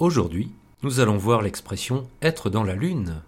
[0.00, 0.50] Aujourd'hui,
[0.82, 3.20] nous allons voir l'expression être dans la lune.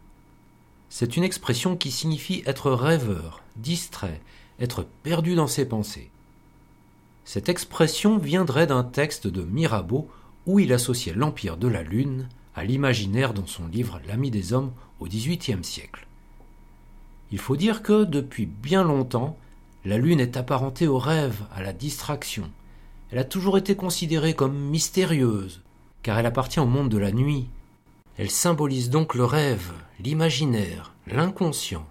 [0.88, 4.22] C'est une expression qui signifie être rêveur, distrait,
[4.58, 6.08] être perdu dans ses pensées.
[7.26, 10.08] Cette expression viendrait d'un texte de Mirabeau
[10.46, 14.72] où il associait l'empire de la lune à l'imaginaire dans son livre L'ami des hommes
[14.98, 16.06] au XVIIIe siècle.
[17.32, 19.36] Il faut dire que, depuis bien longtemps,
[19.84, 22.50] la lune est apparentée au rêve, à la distraction.
[23.10, 25.60] Elle a toujours été considérée comme mystérieuse,
[26.02, 27.48] car elle appartient au monde de la nuit.
[28.18, 31.86] Elle symbolise donc le rêve, l'imaginaire, l'inconscient.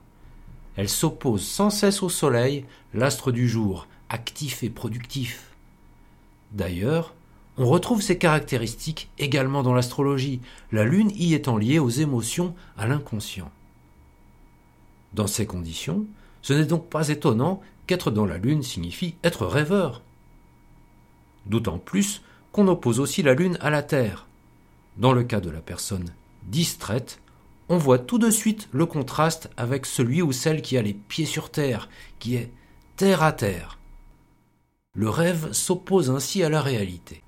[0.76, 5.52] Elle s'oppose sans cesse au soleil, l'astre du jour, actif et productif.
[6.52, 7.14] D'ailleurs,
[7.58, 10.41] on retrouve ces caractéristiques également dans l'astrologie,
[10.72, 13.52] la lune y étant liée aux émotions, à l'inconscient.
[15.14, 16.05] Dans ces conditions,
[16.41, 20.02] ce n'est donc pas étonnant qu'être dans la lune signifie être rêveur.
[21.46, 24.28] D'autant plus qu'on oppose aussi la lune à la Terre.
[24.98, 27.20] Dans le cas de la personne distraite,
[27.70, 31.26] on voit tout de suite le contraste avec celui ou celle qui a les pieds
[31.26, 31.88] sur terre,
[32.20, 32.52] qui est
[32.98, 33.79] terre à terre.
[34.94, 37.24] Le rêve s'oppose ainsi à la réalité.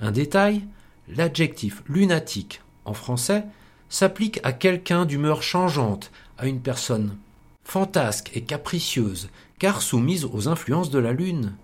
[0.00, 0.66] Un détail,
[1.08, 3.44] l'adjectif lunatique en français
[3.88, 7.16] s'applique à quelqu'un d'humeur changeante, à une personne
[7.62, 11.54] fantasque et capricieuse, car soumise aux influences de la Lune.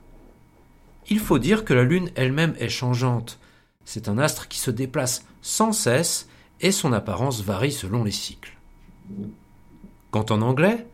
[1.08, 3.38] Il faut dire que la Lune elle-même est changeante.
[3.84, 6.28] C'est un astre qui se déplace sans cesse
[6.60, 8.56] et son apparence varie selon les cycles.
[10.10, 10.86] Quant en anglais,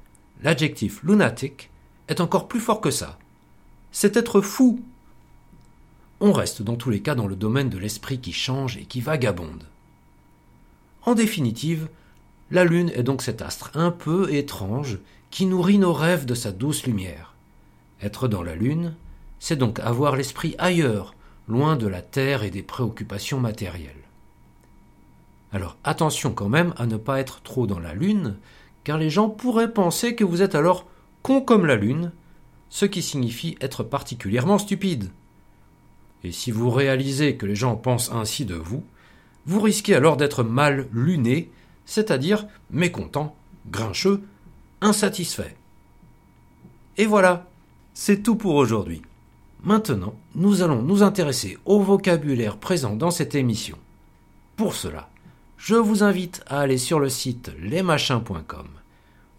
[0.42, 1.70] l'adjectif lunatic
[2.08, 3.18] est encore plus fort que ça.
[3.90, 4.80] C'est être fou.
[6.20, 9.00] On reste dans tous les cas dans le domaine de l'esprit qui change et qui
[9.00, 9.64] vagabonde.
[11.02, 11.88] En définitive,
[12.50, 14.98] la Lune est donc cet astre un peu étrange
[15.30, 17.34] qui nourrit nos rêves de sa douce lumière.
[18.00, 18.94] Être dans la Lune,
[19.47, 21.14] c'est donc avoir l'esprit ailleurs,
[21.47, 24.02] loin de la terre et des préoccupations matérielles.
[25.52, 28.39] Alors attention quand même à ne pas être trop dans la lune,
[28.83, 30.89] car les gens pourraient penser que vous êtes alors
[31.23, 32.11] con comme la lune,
[32.70, 35.12] ce qui signifie être particulièrement stupide.
[36.24, 38.83] Et si vous réalisez que les gens pensent ainsi de vous,
[39.45, 41.52] vous risquez alors d'être mal luné,
[41.84, 43.36] c'est-à-dire mécontent,
[43.70, 44.23] grincheux,
[44.80, 45.55] insatisfait.
[46.96, 47.46] Et voilà,
[47.95, 49.02] c'est tout pour aujourd'hui.
[49.66, 53.77] Maintenant, nous allons nous intéresser au vocabulaire présent dans cette émission.
[54.54, 55.10] Pour cela,
[55.56, 58.68] je vous invite à aller sur le site lesmachins.com.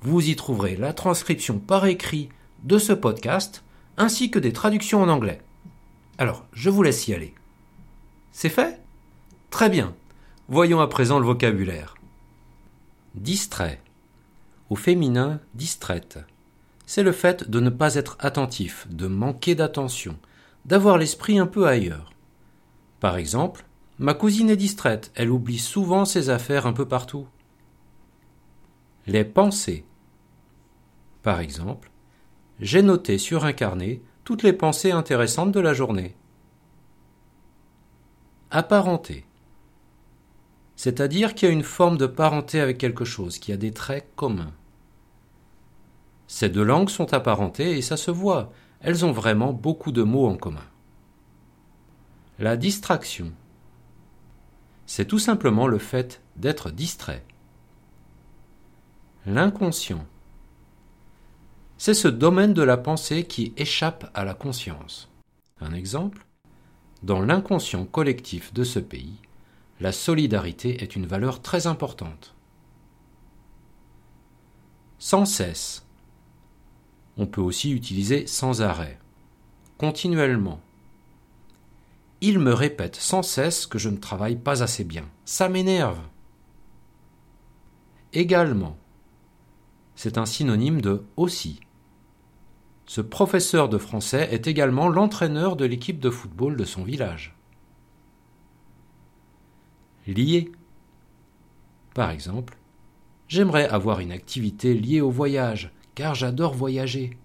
[0.02, 2.28] Vous y trouverez la transcription par écrit
[2.64, 3.64] de ce podcast
[3.96, 5.40] ainsi que des traductions en anglais.
[6.18, 7.34] Alors, je vous laisse y aller.
[8.34, 8.82] C'est fait?
[9.50, 9.96] Très bien.
[10.50, 11.96] Voyons à présent le vocabulaire.
[13.16, 13.82] Distrait.
[14.70, 16.20] Au féminin, distraite
[16.88, 20.18] c'est le fait de ne pas être attentif, de manquer d'attention,
[20.66, 22.12] d'avoir l'esprit un peu ailleurs.
[23.02, 23.66] Par exemple,
[24.00, 27.28] ma cousine est distraite, elle oublie souvent ses affaires un peu partout.
[29.06, 29.86] Les pensées.
[31.24, 31.92] Par exemple,
[32.62, 36.16] j'ai noté sur un carnet toutes les pensées intéressantes de la journée.
[38.50, 39.26] Apparenté.
[40.78, 44.10] C'est-à-dire qu'il y a une forme de parenté avec quelque chose, qui a des traits
[44.16, 44.54] communs.
[46.40, 50.28] Ces deux langues sont apparentées et ça se voit, elles ont vraiment beaucoup de mots
[50.28, 50.68] en commun.
[52.38, 53.32] La distraction.
[54.86, 57.26] C'est tout simplement le fait d'être distrait.
[59.26, 60.06] L'inconscient.
[61.80, 65.10] C'est ce domaine de la pensée qui échappe à la conscience.
[65.60, 66.24] Un exemple
[67.02, 69.18] Dans l'inconscient collectif de ce pays,
[69.80, 72.36] la solidarité est une valeur très importante.
[75.00, 75.87] Sans cesse.
[77.18, 79.00] On peut aussi utiliser sans arrêt,
[79.78, 80.62] continuellement.
[82.22, 85.06] Il me répète sans cesse que je ne travaille pas assez bien.
[85.26, 86.00] Ça m'énerve.
[88.14, 88.78] Également.
[89.96, 91.60] C'est un synonyme de aussi.
[92.86, 97.36] Ce professeur de français est également l'entraîneur de l'équipe de football de son village.
[100.08, 100.52] Lié.
[101.94, 102.58] Par exemple,
[103.28, 107.18] j'aimerais avoir une activité liée au voyage, car j'adore voyager.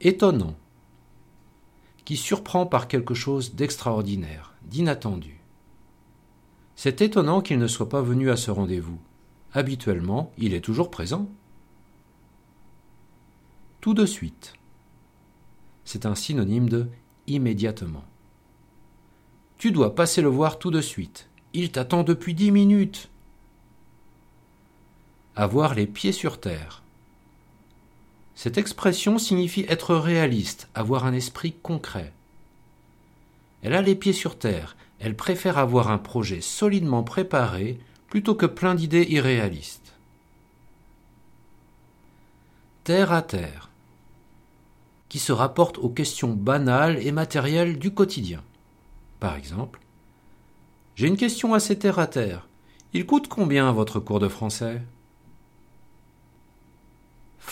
[0.00, 0.56] Étonnant,
[2.04, 5.40] qui surprend par quelque chose d'extraordinaire, d'inattendu.
[6.74, 8.98] C'est étonnant qu'il ne soit pas venu à ce rendez-vous.
[9.52, 11.30] Habituellement, il est toujours présent.
[13.80, 14.54] Tout de suite.
[15.84, 16.88] C'est un synonyme de
[17.28, 18.04] immédiatement.
[19.56, 21.30] Tu dois passer le voir tout de suite.
[21.52, 23.11] Il t'attend depuis dix minutes
[25.36, 26.82] avoir les pieds sur terre.
[28.34, 32.12] Cette expression signifie être réaliste, avoir un esprit concret.
[33.62, 38.46] Elle a les pieds sur terre, elle préfère avoir un projet solidement préparé plutôt que
[38.46, 39.94] plein d'idées irréalistes.
[42.84, 43.70] Terre à terre,
[45.08, 48.42] qui se rapporte aux questions banales et matérielles du quotidien.
[49.20, 49.80] Par exemple,
[50.96, 52.48] j'ai une question assez terre à terre.
[52.92, 54.82] Il coûte combien votre cours de français?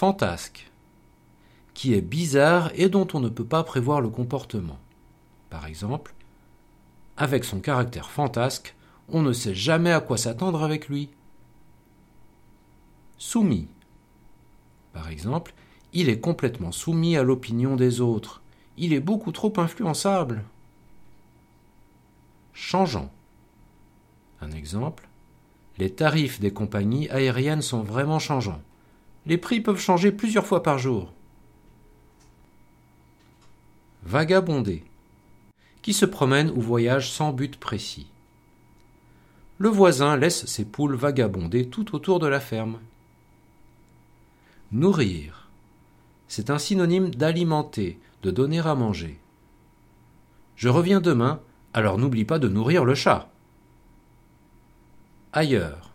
[0.00, 0.70] Fantasque,
[1.74, 4.78] qui est bizarre et dont on ne peut pas prévoir le comportement.
[5.50, 6.14] Par exemple,
[7.18, 8.74] avec son caractère fantasque,
[9.10, 11.10] on ne sait jamais à quoi s'attendre avec lui.
[13.18, 13.68] Soumis.
[14.94, 15.52] Par exemple,
[15.92, 18.40] il est complètement soumis à l'opinion des autres.
[18.78, 20.44] Il est beaucoup trop influençable.
[22.54, 23.12] Changeant.
[24.40, 25.06] Un exemple.
[25.76, 28.62] Les tarifs des compagnies aériennes sont vraiment changeants.
[29.30, 31.12] Les prix peuvent changer plusieurs fois par jour.
[34.02, 34.82] Vagabonder.
[35.82, 38.08] Qui se promène ou voyage sans but précis.
[39.58, 42.80] Le voisin laisse ses poules vagabonder tout autour de la ferme.
[44.72, 45.48] Nourrir.
[46.26, 49.20] C'est un synonyme d'alimenter, de donner à manger.
[50.56, 51.40] Je reviens demain,
[51.72, 53.30] alors n'oublie pas de nourrir le chat.
[55.32, 55.92] Ailleurs.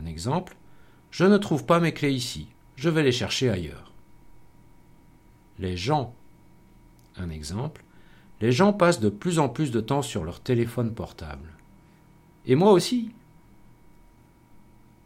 [0.00, 0.56] Un exemple.
[1.16, 2.46] Je ne trouve pas mes clés ici.
[2.76, 3.90] Je vais les chercher ailleurs.
[5.58, 6.14] Les gens.
[7.16, 7.82] Un exemple.
[8.42, 11.48] Les gens passent de plus en plus de temps sur leur téléphone portable.
[12.44, 13.12] Et moi aussi.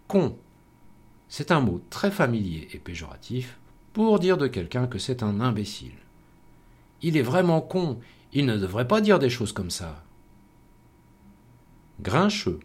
[0.08, 0.36] Con.
[1.28, 3.60] C'est un mot très familier et péjoratif
[3.92, 5.92] pour dire de quelqu'un que c'est un imbécile.
[7.02, 8.00] Il est vraiment con,
[8.32, 10.02] il ne devrait pas dire des choses comme ça.
[12.00, 12.58] Grincheux.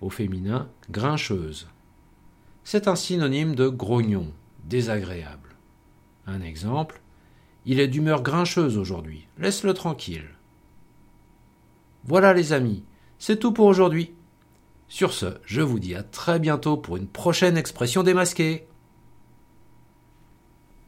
[0.00, 1.68] Au féminin, grincheuse.
[2.70, 4.30] C'est un synonyme de grognon,
[4.66, 5.56] désagréable.
[6.26, 7.00] Un exemple.
[7.64, 9.26] Il est d'humeur grincheuse aujourd'hui.
[9.38, 10.28] Laisse-le tranquille.
[12.04, 12.84] Voilà les amis,
[13.18, 14.12] c'est tout pour aujourd'hui.
[14.86, 18.66] Sur ce, je vous dis à très bientôt pour une prochaine expression démasquée.